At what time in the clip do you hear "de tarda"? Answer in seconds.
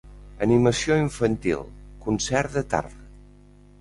2.59-3.09